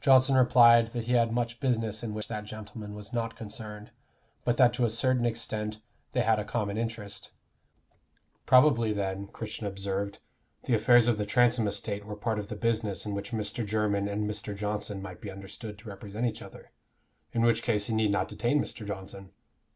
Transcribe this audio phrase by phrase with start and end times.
[0.00, 3.90] Johnson replied that he had much business in which that gentleman was not concerned,
[4.44, 5.80] but that to a certain extent
[6.12, 7.32] they had a common interest.
[8.46, 10.20] Probably then, Christian observed,
[10.66, 13.66] the affairs of the Transome estate were part of the business in which Mr.
[13.66, 14.54] Jermyn and Mr.
[14.56, 16.70] Johnson might be understood to represent each other,
[17.32, 18.86] in which case he need not detain Mr.
[18.86, 19.32] Johnson?